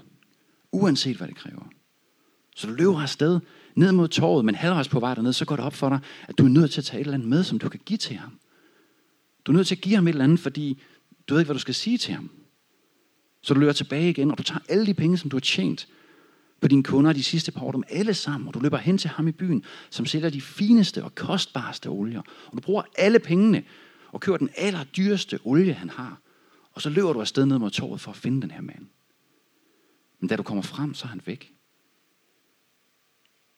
[0.71, 1.69] Uanset hvad det kræver.
[2.61, 3.39] Så du løber afsted
[3.75, 6.37] ned mod torvet, men halvvejs på vej derned, så går det op for dig, at
[6.37, 8.15] du er nødt til at tage et eller andet med, som du kan give til
[8.15, 8.39] ham.
[9.45, 10.81] Du er nødt til at give ham et eller andet, fordi
[11.27, 12.31] du ved ikke, hvad du skal sige til ham.
[13.41, 15.87] Så du løber tilbage igen, og du tager alle de penge, som du har tjent
[16.61, 19.09] på dine kunder de sidste par år, dem alle sammen, og du løber hen til
[19.09, 22.21] ham i byen, som sælger de fineste og kostbarste olier.
[22.47, 23.63] Og du bruger alle pengene
[24.11, 26.21] og køber den allerdyreste olie, han har.
[26.71, 28.87] Og så løber du afsted ned mod torvet for at finde den her mand.
[30.19, 31.53] Men da du kommer frem, så er han væk.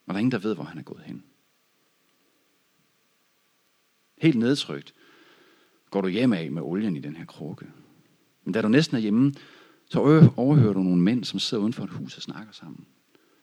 [0.05, 1.23] Og der er ingen, der ved, hvor han er gået hen.
[4.17, 4.93] Helt nedtrykt
[5.89, 7.65] går du hjem af med olien i den her krukke.
[8.43, 9.33] Men da du næsten er hjemme,
[9.89, 9.99] så
[10.37, 12.85] overhører du nogle mænd, som sidder uden for et hus og snakker sammen.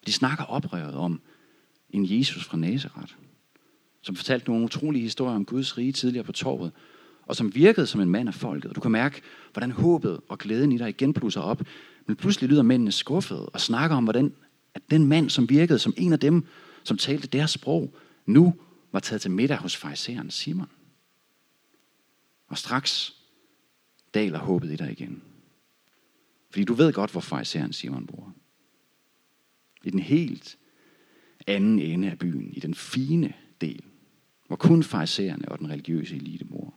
[0.06, 1.20] De snakker oprøret om
[1.90, 3.14] en Jesus fra Nazareth,
[4.02, 6.72] som fortalte nogle utrolige historier om Guds rige tidligere på torvet,
[7.22, 8.68] og som virkede som en mand af folket.
[8.68, 11.62] Og du kan mærke, hvordan håbet og glæden i dig igen blusser op.
[12.06, 14.34] Men pludselig lyder mændene skuffede og snakker om, hvordan
[14.74, 16.46] at den mand, som virkede som en af dem,
[16.84, 17.94] som talte deres sprog,
[18.26, 18.54] nu
[18.92, 20.68] var taget til middag hos fariseren Simon.
[22.46, 23.14] Og straks
[24.14, 25.22] daler håbet i dig igen.
[26.50, 28.34] Fordi du ved godt, hvor fariseren Simon bor.
[29.84, 30.58] I den helt
[31.46, 33.84] anden ende af byen, i den fine del,
[34.46, 36.74] hvor kun fariserne og den religiøse elite bor.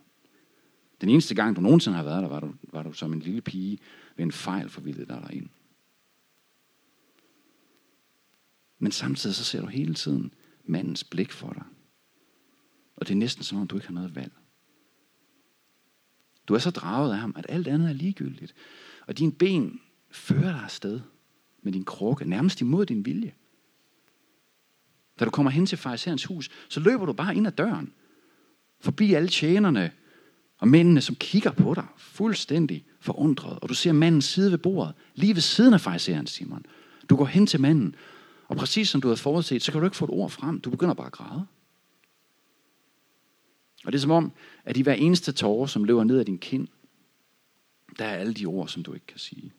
[1.01, 3.41] Den eneste gang, du nogensinde har været der, var du, var du som en lille
[3.41, 3.79] pige
[4.15, 5.49] ved en fejl forvildet dig derind.
[8.83, 10.33] Men samtidig så ser du hele tiden
[10.65, 11.63] mandens blik for dig.
[12.95, 14.31] Og det er næsten som om, du ikke har noget valg.
[16.47, 18.53] Du er så draget af ham, at alt andet er ligegyldigt.
[19.07, 20.99] Og dine ben fører dig afsted
[21.61, 23.33] med din krukke, nærmest imod din vilje.
[25.19, 27.93] Da du kommer hen til fariserens hus, så løber du bare ind ad døren.
[28.79, 29.91] Forbi alle tjenerne
[30.57, 33.59] og mændene, som kigger på dig, fuldstændig forundret.
[33.59, 36.65] Og du ser manden sidde ved bordet, lige ved siden af fariseren, Simon.
[37.09, 37.95] Du går hen til manden,
[38.53, 40.61] og præcis som du havde forudset, så kan du ikke få et ord frem.
[40.61, 41.47] Du begynder bare at græde.
[43.85, 44.31] Og det er som om,
[44.65, 46.67] at i hver eneste tårer, som løber ned ad din kind,
[47.97, 49.53] der er alle de ord, som du ikke kan sige.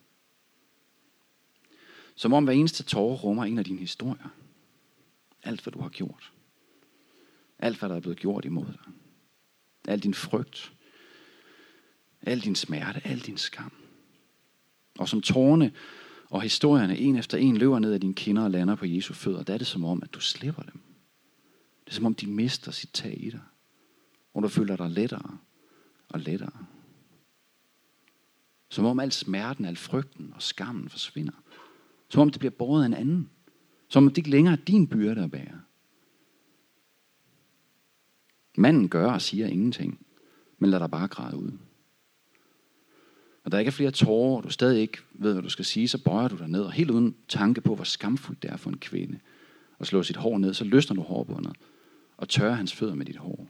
[2.15, 4.29] Som om hver eneste tårer rummer en af dine historier.
[5.43, 6.31] Alt, hvad du har gjort.
[7.59, 8.93] Alt, hvad der er blevet gjort imod dig.
[9.87, 10.73] Al din frygt.
[12.21, 13.01] Al din smerte.
[13.07, 13.73] Al din skam.
[14.99, 15.71] Og som tårerne
[16.35, 19.43] og historierne en efter en løber ned ad dine kinder og lander på Jesu fødder,
[19.43, 20.81] der er det som om, at du slipper dem.
[21.85, 23.41] Det er som om, de mister sit tag i dig.
[24.33, 25.37] Og du føler dig lettere
[26.09, 26.51] og lettere.
[28.69, 31.33] Som om al smerten, al frygten og skammen forsvinder.
[32.09, 33.29] Som om det bliver båret af en anden.
[33.87, 35.61] Som om det ikke længere er din byrde at bære.
[38.57, 40.05] Manden gør og siger ingenting,
[40.57, 41.51] men lader dig bare græde ud.
[43.45, 45.87] Og der ikke er flere tårer, og du stadig ikke ved, hvad du skal sige,
[45.87, 48.69] så bøjer du dig ned, og helt uden tanke på, hvor skamfuldt det er for
[48.69, 49.19] en kvinde,
[49.79, 51.53] at slå sit hår ned, så løsner du hårbundet,
[52.17, 53.47] og tørrer hans fødder med dit hår.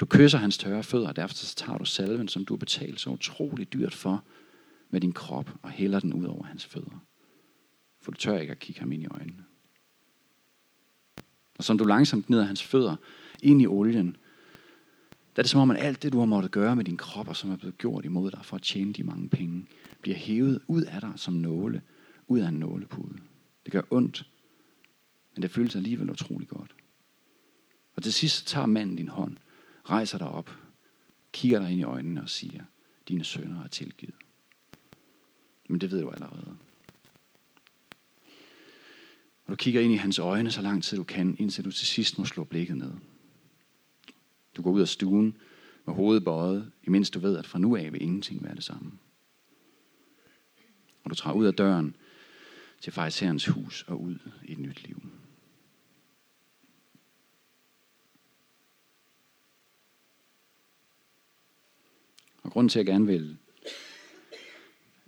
[0.00, 3.00] Du kysser hans tørre fødder, og derfor så tager du salven, som du har betalt
[3.00, 4.24] så utroligt dyrt for,
[4.90, 7.04] med din krop, og hælder den ud over hans fødder.
[8.00, 9.44] For du tør ikke at kigge ham ind i øjnene.
[11.58, 12.96] Og som du langsomt gnider hans fødder
[13.42, 14.16] ind i olien,
[15.36, 17.28] der er det som om, at alt det, du har måttet gøre med din krop,
[17.28, 19.66] og som er blevet gjort imod dig for at tjene de mange penge,
[20.00, 21.82] bliver hævet ud af dig som nåle,
[22.26, 23.18] ud af en nålepude.
[23.64, 24.30] Det gør ondt,
[25.34, 26.74] men det føles alligevel utrolig godt.
[27.96, 29.36] Og til sidst tager manden din hånd,
[29.84, 30.50] rejser dig op,
[31.32, 32.64] kigger dig ind i øjnene og siger,
[33.08, 34.14] dine sønner er tilgivet.
[35.68, 36.56] Men det ved du allerede.
[39.44, 41.86] Og du kigger ind i hans øjne så lang tid du kan, indtil du til
[41.86, 42.92] sidst må slå blikket ned.
[44.56, 45.36] Du går ud af stuen
[45.84, 48.92] med hovedet bøjet, imens du ved, at fra nu af vil ingenting være det samme.
[51.04, 51.96] Og du træder ud af døren
[52.80, 55.02] til farisæerens hus og ud i et nyt liv.
[62.56, 63.36] grunden til, at jeg gerne vil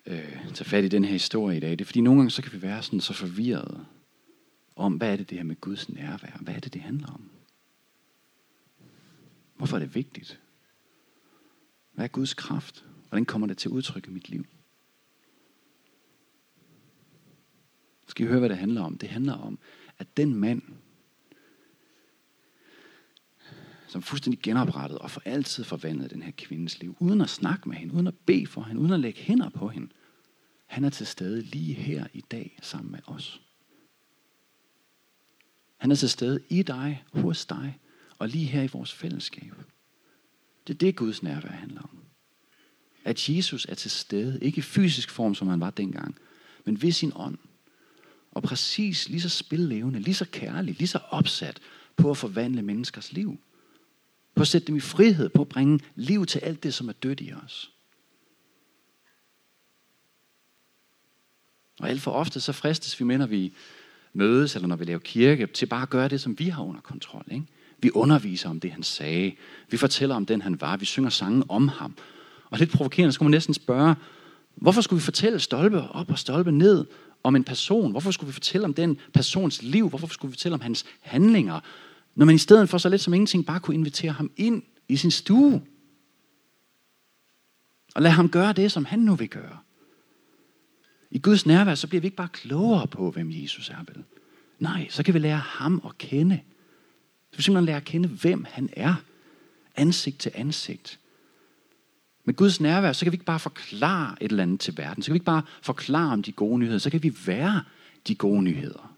[0.07, 2.43] øh, tage fat i den her historie i dag, det er, fordi nogle gange så
[2.43, 3.87] kan vi være sådan så forvirrede
[4.77, 6.39] om, hvad er det det her med Guds nærvær?
[6.41, 7.38] Hvad er det, det handler om?
[9.59, 10.41] Hvorfor er det vigtigt?
[11.93, 12.85] Hvad er Guds kraft?
[13.09, 14.47] Hvordan kommer det til udtryk i mit liv?
[18.07, 18.99] Skal I høre, hvad det handler om?
[18.99, 19.59] Det handler om,
[19.99, 20.63] at den mand,
[23.89, 27.77] som fuldstændig genoprettet og for altid forvandlet den her kvindes liv, uden at snakke med
[27.77, 29.89] hende, uden at bede for hende, uden at lægge hænder på hende,
[30.67, 33.43] han er til stede lige her i dag sammen med os.
[35.77, 37.79] Han er til stede i dig, hos dig,
[38.19, 39.55] og lige her i vores fællesskab.
[40.67, 41.99] Det er det, Guds nærvær handler om.
[43.05, 46.17] At Jesus er til stede, ikke i fysisk form, som han var dengang,
[46.65, 47.39] men ved sin ånd.
[48.31, 51.61] Og præcis lige så spillevende, lige så kærlig, lige så opsat
[51.97, 53.41] på at forvandle menneskers liv.
[54.35, 56.93] På at sætte dem i frihed, på at bringe liv til alt det, som er
[56.93, 57.73] dødt i os.
[61.81, 63.55] Og alt for ofte så fristes vi med, når vi
[64.13, 66.81] mødes, eller når vi laver kirke, til bare at gøre det, som vi har under
[66.81, 67.25] kontrol.
[67.31, 67.47] Ikke?
[67.79, 69.33] Vi underviser om det, han sagde.
[69.71, 70.77] Vi fortæller om den, han var.
[70.77, 71.95] Vi synger sange om ham.
[72.51, 73.95] Og lidt provokerende, så kunne man næsten spørge,
[74.55, 76.87] hvorfor skulle vi fortælle stolpe op og stolpe ned
[77.23, 77.91] om en person?
[77.91, 79.89] Hvorfor skulle vi fortælle om den persons liv?
[79.89, 81.61] Hvorfor skulle vi fortælle om hans handlinger?
[82.15, 84.97] Når man i stedet for så lidt som ingenting bare kunne invitere ham ind i
[84.97, 85.63] sin stue.
[87.95, 89.59] Og lade ham gøre det, som han nu vil gøre.
[91.11, 94.05] I Guds nærvær, så bliver vi ikke bare klogere på, hvem Jesus er, vel?
[94.59, 96.41] Nej, så kan vi lære ham at kende.
[97.31, 98.95] Så vil simpelthen lære at kende, hvem han er.
[99.77, 100.99] Ansigt til ansigt.
[102.25, 105.03] Med Guds nærvær, så kan vi ikke bare forklare et eller andet til verden.
[105.03, 106.79] Så kan vi ikke bare forklare om de gode nyheder.
[106.79, 107.63] Så kan vi være
[108.09, 108.95] de gode nyheder.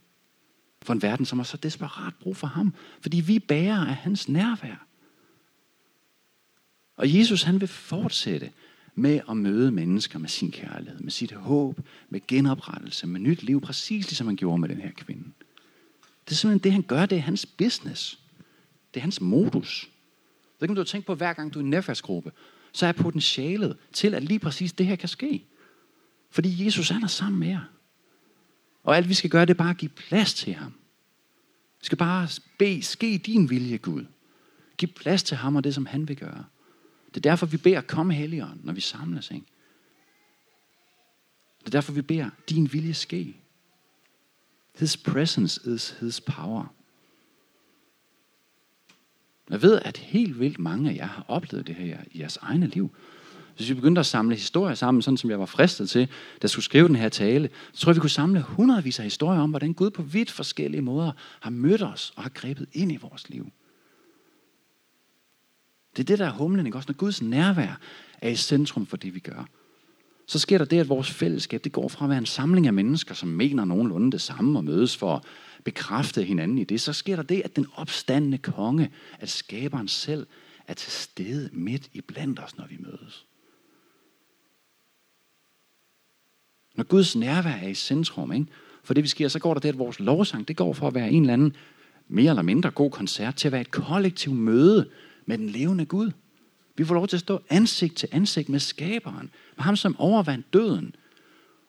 [0.82, 2.74] For en verden, som har så desperat brug for ham.
[3.00, 4.86] Fordi vi bærer af hans nærvær.
[6.96, 8.50] Og Jesus, han vil fortsætte
[8.94, 13.60] med at møde mennesker med sin kærlighed, med sit håb, med genoprettelse, med nyt liv,
[13.60, 15.24] præcis ligesom han gjorde med den her kvinde.
[16.24, 18.19] Det er simpelthen det, han gør, det er hans business.
[18.94, 19.85] Det er hans modus.
[19.85, 22.33] Jeg ved ikke, om du har tænkt på, hver gang du er i en netværksgruppe,
[22.72, 25.44] så er potentialet til, at lige præcis det her kan ske.
[26.31, 27.64] Fordi Jesus han er sammen med jer.
[28.83, 30.72] Og alt vi skal gøre, det er bare at give plads til ham.
[31.81, 34.05] Vi skal bare bede, ske din vilje, Gud.
[34.79, 36.44] Giv plads til ham og det, som han vil gøre.
[37.09, 39.31] Det er derfor, vi beder, kom Helligånd, når vi samles.
[39.31, 39.46] Ikke?
[41.61, 43.37] Det er derfor, vi beder, din vilje ske.
[44.79, 46.74] His presence is his power.
[49.50, 52.66] Jeg ved, at helt vildt mange af jer har oplevet det her i jeres egne
[52.66, 52.90] liv.
[53.56, 56.50] Hvis vi begyndte at samle historier sammen, sådan som jeg var fristet til, da jeg
[56.50, 59.50] skulle skrive den her tale, så tror jeg, vi kunne samle hundredvis af historier om,
[59.50, 63.28] hvordan Gud på vidt forskellige måder har mødt os og har grebet ind i vores
[63.28, 63.52] liv.
[65.96, 66.78] Det er det, der er humlen, ikke?
[66.78, 67.78] Også når Guds nærvær
[68.18, 69.48] er i centrum for det, vi gør.
[70.30, 72.72] Så sker der det, at vores fællesskab, det går fra at være en samling af
[72.72, 75.22] mennesker, som mener nogenlunde det samme og mødes for at
[75.64, 76.80] bekræfte hinanden i det.
[76.80, 80.26] Så sker der det, at den opstandende konge, at skaberen selv,
[80.66, 83.26] er til stede midt i blandt os, når vi mødes.
[86.74, 88.46] Når Guds nærvær er i centrum, ikke?
[88.82, 90.94] for det vi sker, så går der det, at vores lovsang, det går for at
[90.94, 91.56] være en eller anden
[92.08, 94.90] mere eller mindre god koncert, til at være et kollektivt møde
[95.26, 96.10] med den levende Gud.
[96.76, 100.52] Vi får lov til at stå ansigt til ansigt med skaberen, med ham som overvandt
[100.52, 100.94] døden.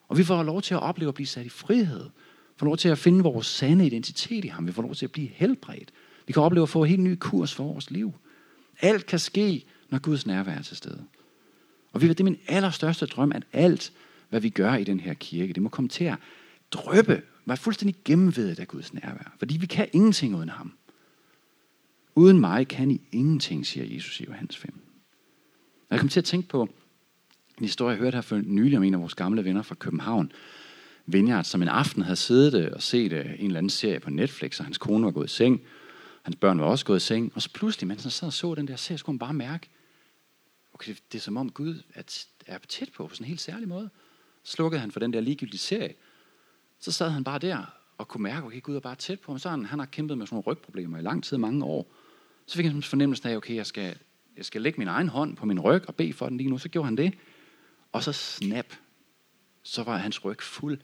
[0.08, 2.04] Og vi får lov til at opleve at blive sat i frihed.
[2.04, 4.66] Vi får lov til at finde vores sande identitet i ham.
[4.66, 5.92] Vi får lov til at blive helbredt.
[6.26, 8.12] Vi kan opleve at få en helt ny kurs for vores liv.
[8.80, 11.04] Alt kan ske, når Guds nærvær er til stede.
[11.92, 13.92] Og det er min allerstørste drøm, at alt,
[14.30, 16.18] hvad vi gør i den her kirke, det må komme til at
[16.70, 19.34] drøbe, være fuldstændig gennemvedet af Guds nærvær.
[19.38, 20.72] Fordi vi kan ingenting uden ham.
[22.14, 24.91] Uden mig kan I ingenting, siger Jesus i Johannes 5.
[25.92, 26.62] Jeg kom til at tænke på
[27.58, 30.32] en historie, jeg hørte her for nylig om en af vores gamle venner fra København.
[31.06, 34.10] Vineyard, som en aften havde siddet øh, og set øh, en eller anden serie på
[34.10, 35.62] Netflix, og hans kone var gået i seng.
[36.22, 37.32] Hans børn var også gået i seng.
[37.34, 39.34] Og så pludselig, mens han sad og så den der serie, så kunne han bare
[39.34, 39.68] mærke,
[40.74, 41.82] okay, det er som om Gud
[42.46, 43.90] er tæt på på sådan en helt særlig måde.
[44.44, 45.94] Slukkede han for den der ligegyldige serie.
[46.80, 49.38] Så sad han bare der og kunne mærke, okay, Gud er bare tæt på ham.
[49.38, 51.92] Så han, han har kæmpet med sådan nogle rygproblemer i lang tid, mange år.
[52.46, 53.96] Så fik han fornemmelsen af, okay, jeg skal,
[54.36, 56.58] jeg skal lægge min egen hånd på min ryg og bede for den lige nu.
[56.58, 57.14] Så gjorde han det.
[57.92, 58.66] Og så snap,
[59.62, 60.78] så var hans ryg fuld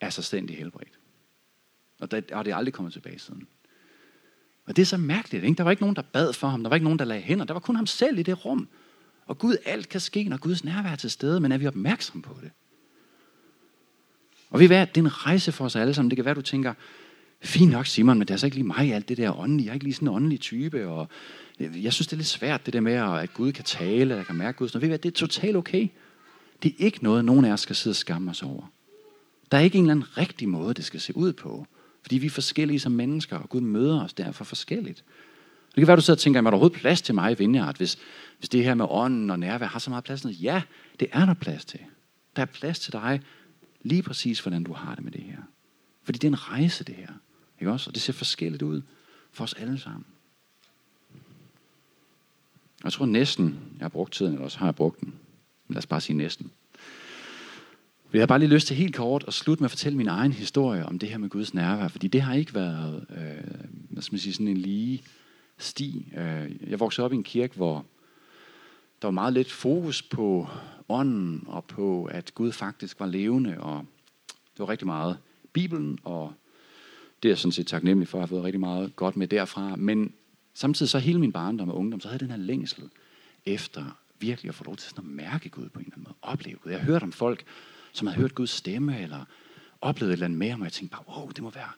[0.00, 0.98] af sig stændig helbredt.
[2.00, 3.48] Og, det, og det er aldrig kommet tilbage siden.
[4.66, 5.56] Og det er så mærkeligt, ikke?
[5.56, 6.62] Der var ikke nogen, der bad for ham.
[6.62, 7.44] Der var ikke nogen, der lagde hænder.
[7.44, 8.68] Der var kun ham selv i det rum.
[9.26, 12.22] Og Gud, alt kan ske, når Guds nærvær er til stede, men er vi opmærksom
[12.22, 12.50] på det?
[14.50, 16.10] Og vi ved, at det er en rejse for os alle sammen.
[16.10, 16.74] Det kan være, du tænker,
[17.44, 19.66] fint nok Simon, men det er altså ikke lige mig alt det der åndelige.
[19.66, 21.08] Jeg er ikke lige sådan en åndelig type, og
[21.60, 24.26] jeg synes, det er lidt svært, det der med, at Gud kan tale, at jeg
[24.26, 24.68] kan mærke Gud.
[24.68, 25.88] Så ved hvad, det er totalt okay.
[26.62, 28.72] Det er ikke noget, nogen af os skal sidde og skamme os over.
[29.52, 31.66] Der er ikke en eller anden rigtig måde, det skal se ud på.
[32.02, 35.04] Fordi vi er forskellige som mennesker, og Gud møder os derfor forskelligt.
[35.66, 37.76] Det kan være, du sidder og tænker, er der overhovedet plads til mig i Vineyard,
[37.76, 37.98] hvis,
[38.38, 40.26] hvis det her med ånden og nærvær har så meget plads?
[40.26, 40.62] Ja,
[41.00, 41.80] det er der plads til.
[42.36, 43.20] Der er plads til dig,
[43.82, 45.36] lige præcis hvordan du har det med det her.
[46.02, 47.08] Fordi det er en rejse, det her.
[47.64, 47.90] Ikke også?
[47.90, 48.82] Og det ser forskelligt ud
[49.32, 50.04] for os alle sammen.
[52.84, 55.14] Jeg tror næsten, jeg har brugt tiden, eller også har jeg brugt den.
[55.66, 56.50] Men lad os bare sige næsten.
[58.12, 60.32] Jeg har bare lige lyst til helt kort at slutte med at fortælle min egen
[60.32, 64.14] historie om det her med Guds nærvær, fordi det har ikke været øh, hvad skal
[64.14, 65.02] man sige, sådan en lige
[65.58, 66.12] sti.
[66.16, 67.86] Øh, jeg voksede op i en kirke, hvor
[69.02, 70.48] der var meget lidt fokus på
[70.88, 73.86] ånden og på, at Gud faktisk var levende, og
[74.26, 75.18] det var rigtig meget
[75.52, 76.32] Bibelen, og
[77.24, 79.28] det er jeg sådan set taknemmelig for, at jeg har fået rigtig meget godt med
[79.28, 79.76] derfra.
[79.76, 80.12] Men
[80.54, 82.90] samtidig så hele min barndom og ungdom, så havde jeg den her længsel
[83.46, 86.14] efter virkelig at få lov til sådan at mærke Gud på en eller anden måde,
[86.22, 86.72] opleve Gud.
[86.72, 87.44] Jeg hørte om folk,
[87.92, 89.24] som havde hørt Guds stemme, eller
[89.80, 91.70] oplevet et eller andet mere, og jeg tænkte bare, wow, det må være,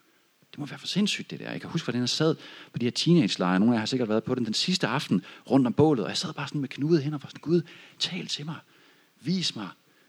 [0.51, 1.51] det må være for sindssygt det der.
[1.51, 2.35] Jeg kan huske, hvordan jeg sad
[2.73, 3.59] på de her teenage-lejre.
[3.61, 6.09] Nogle af jer har sikkert været på den den sidste aften rundt om bålet, og
[6.09, 7.63] jeg sad bare sådan med knudet hænder og var sådan, Gud,
[7.99, 8.59] tal til mig.
[9.21, 9.69] Vis mig,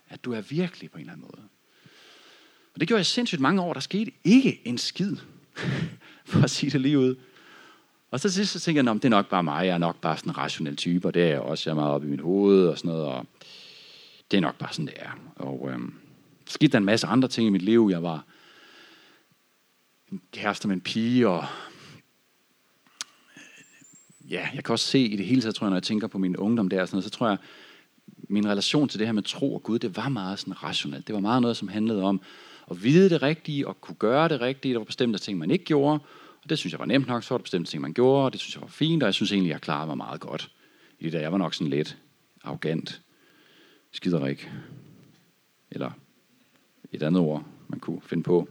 [0.09, 1.47] at du er virkelig på en eller anden måde.
[2.77, 3.73] Og det gjorde jeg sindssygt mange år.
[3.73, 5.15] Der skete ikke en skid,
[6.25, 7.15] for at sige det lige ud.
[8.11, 9.65] Og så til sidst så tænkte jeg, det er nok bare mig.
[9.65, 11.69] Jeg er nok bare sådan en rationel type, og det er jeg også.
[11.69, 13.05] Jeg er meget oppe i mit hoved og sådan noget.
[13.05, 13.25] Og
[14.31, 15.19] det er nok bare sådan, det er.
[15.35, 15.93] Og øhm,
[16.45, 17.87] der skete der en masse andre ting i mit liv.
[17.91, 18.25] Jeg var
[20.11, 21.45] en kæreste med en pige, og
[23.37, 26.07] øh, ja, jeg kan også se i det hele taget, tror jeg, når jeg tænker
[26.07, 27.37] på min ungdom der, sådan noget, så tror jeg,
[28.29, 31.07] min relation til det her med tro og Gud, det var meget sådan rationelt.
[31.07, 32.21] Det var meget noget, som handlede om
[32.71, 34.73] at vide det rigtige og kunne gøre det rigtige.
[34.73, 35.99] Der var bestemte ting, man ikke gjorde,
[36.43, 37.23] og det synes jeg var nemt nok.
[37.23, 39.13] Så var der bestemte ting, man gjorde, og det synes jeg var fint, og jeg
[39.13, 40.51] synes egentlig, jeg klarede mig meget godt
[40.99, 41.19] i det der.
[41.19, 41.97] Jeg var nok sådan lidt
[42.43, 43.01] arrogant,
[43.91, 44.49] skiderik,
[45.71, 45.91] eller
[46.91, 48.49] et andet ord, man kunne finde på.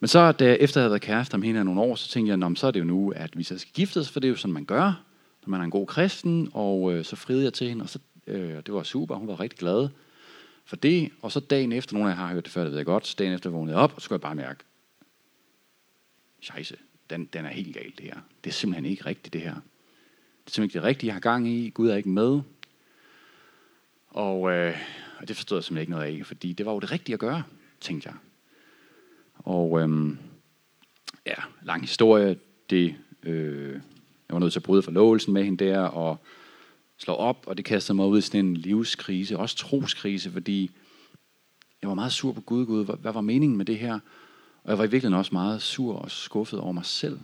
[0.00, 2.30] Men så, da efter jeg havde været kæreste om hende i nogle år, så tænkte
[2.30, 4.36] jeg, så er det jo nu, at vi så skal giftes, for det er jo
[4.36, 5.02] sådan, man gør,
[5.46, 7.98] når man er en god kristen, og øh, så friede jeg til hende, og så,
[8.26, 9.88] øh, det var super, hun var rigtig glad
[10.72, 12.78] for det, og så dagen efter, nogle af jer har hørt det før, det ved
[12.78, 14.64] jeg godt, dagen efter vågnede jeg op, og så skulle jeg bare mærke,
[16.40, 16.76] scheisse,
[17.10, 18.20] den, den er helt galt det her.
[18.44, 19.54] Det er simpelthen ikke rigtigt det her.
[19.54, 19.60] Det
[20.46, 21.70] er simpelthen ikke det rigtige, jeg har gang i.
[21.70, 22.40] Gud er ikke med.
[24.08, 24.76] Og, øh,
[25.18, 27.20] og det forstod jeg simpelthen ikke noget af, fordi det var jo det rigtige at
[27.20, 27.42] gøre,
[27.80, 28.16] tænkte jeg.
[29.34, 30.16] Og øh,
[31.26, 32.36] ja, lang historie.
[32.70, 33.72] Det, øh,
[34.28, 36.18] jeg var nødt til at bryde forlovelsen med hende der, og
[37.02, 40.70] slå op, og det kaster mig ud i sådan en livskrise, også troskrise, fordi
[41.82, 43.94] jeg var meget sur på Gud, Gud, hvad, var meningen med det her?
[44.64, 47.20] Og jeg var i virkeligheden også meget sur og skuffet over mig selv.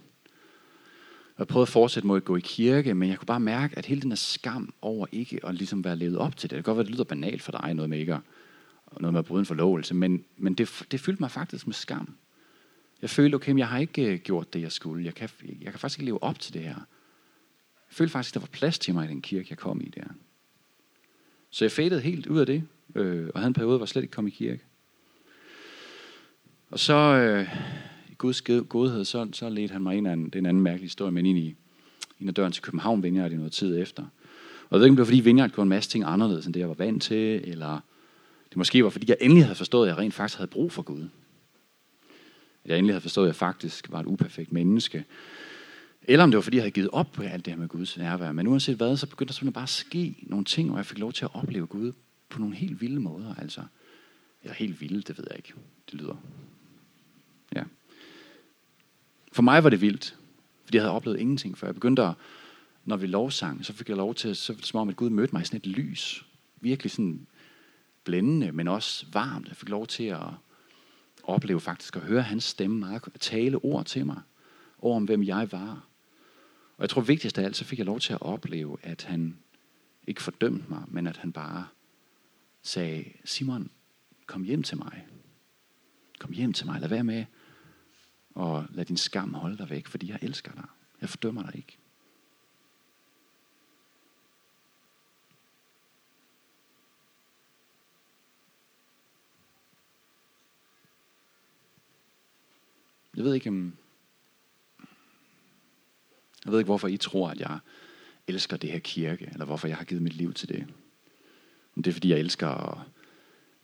[1.38, 3.87] Jeg prøvede at fortsætte med at gå i kirke, men jeg kunne bare mærke, at
[3.87, 6.57] hele den der skam over ikke at ligesom være levet op til det.
[6.57, 8.21] Det kan godt være, det lyder banalt for dig, noget med ikke at,
[9.01, 12.14] noget med at bryde en forlovelse, men, men det, det fyldte mig faktisk med skam.
[13.03, 15.05] Jeg følte, okay, jeg har ikke øh, gjort det, jeg skulle.
[15.05, 16.81] Jeg kan, jeg kan faktisk ikke leve op til det her.
[17.88, 19.88] Jeg følte faktisk, at der var plads til mig i den kirke, jeg kom i
[19.88, 20.05] der.
[21.51, 22.62] Så jeg fadede helt ud af det,
[22.94, 24.62] øh, og havde en periode, hvor jeg slet ikke kom i kirke.
[26.70, 27.48] Og så, øh,
[28.09, 30.62] i Guds godhed, så, så ledte han mig ind af en, det er en anden
[30.62, 31.57] mærkelig historie, men ind i
[32.20, 34.03] en af døren til København Vineyard i noget tid efter.
[34.03, 34.09] Og
[34.70, 36.61] jeg ved ikke, om det var fordi Vineyard gjorde en masse ting anderledes, end det
[36.61, 37.81] jeg var vant til, eller
[38.48, 40.83] det måske var fordi, jeg endelig havde forstået, at jeg rent faktisk havde brug for
[40.83, 41.09] Gud.
[42.64, 45.05] At jeg endelig havde forstået, at jeg faktisk var et uperfekt menneske.
[46.03, 47.99] Eller om det var fordi, jeg havde givet op på alt det her med Guds
[47.99, 48.33] nærvær.
[48.33, 50.99] Men uanset hvad, så begyndte der simpelthen bare at ske nogle ting, hvor jeg fik
[50.99, 51.93] lov til at opleve Gud
[52.29, 53.35] på nogle helt vilde måder.
[53.35, 53.63] Altså,
[54.43, 55.53] eller helt vilde, det ved jeg ikke.
[55.91, 56.17] Det lyder.
[57.55, 57.63] Ja.
[59.33, 60.17] For mig var det vildt,
[60.65, 61.67] fordi jeg havde oplevet ingenting før.
[61.67, 62.15] Jeg begyndte at,
[62.85, 65.43] når vi lovsang, så fik jeg lov til, så som om, at Gud mødte mig
[65.43, 66.27] i sådan et lys.
[66.61, 67.27] Virkelig sådan
[68.05, 69.49] blændende, men også varmt.
[69.49, 70.23] Jeg fik lov til at
[71.23, 74.21] opleve faktisk at høre hans stemme meget, tale ord til mig,
[74.79, 75.88] over om hvem jeg var.
[76.79, 79.39] Og jeg tror vigtigst af alt, så fik jeg lov til at opleve, at han
[80.07, 81.68] ikke fordømte mig, men at han bare
[82.62, 83.70] sagde, Simon,
[84.26, 85.07] kom hjem til mig.
[86.18, 86.81] Kom hjem til mig.
[86.81, 87.24] Lad være med
[88.35, 90.64] og lad din skam holde dig væk, fordi jeg elsker dig.
[91.01, 91.79] Jeg fordømmer dig ikke.
[103.16, 103.76] Jeg ved ikke, om...
[106.49, 107.59] Jeg ved ikke, hvorfor I tror, at jeg
[108.26, 110.66] elsker det her kirke, eller hvorfor jeg har givet mit liv til det.
[111.76, 112.78] Om det er, fordi jeg elsker at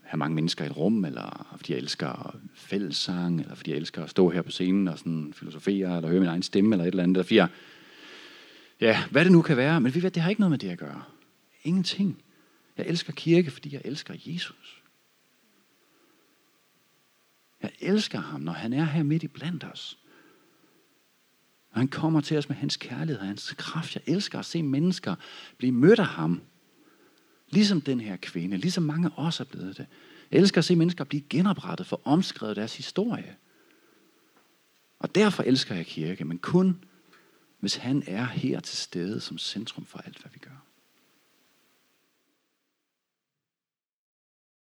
[0.02, 4.02] have mange mennesker i et rum, eller fordi jeg elsker fællessang, eller fordi jeg elsker
[4.04, 6.88] at stå her på scenen og sådan filosofere, eller høre min egen stemme, eller et
[6.88, 7.48] eller andet, eller fordi jeg,
[8.80, 10.68] ja, hvad det nu kan være, men vi ved, det har ikke noget med det
[10.68, 11.02] at gøre.
[11.62, 12.22] Ingenting.
[12.76, 14.82] Jeg elsker kirke, fordi jeg elsker Jesus.
[17.62, 19.98] Jeg elsker ham, når han er her midt i blandt os.
[21.74, 23.94] Og han kommer til os med hans kærlighed og hans kraft.
[23.94, 25.14] Jeg elsker at se mennesker
[25.58, 26.42] blive mødt af ham.
[27.50, 29.86] Ligesom den her kvinde, ligesom mange også er blevet det.
[30.30, 33.36] Jeg elsker at se mennesker blive genoprettet, for omskrevet deres historie.
[34.98, 36.84] Og derfor elsker jeg kirke, men kun
[37.60, 40.64] hvis han er her til stede som centrum for alt, hvad vi gør.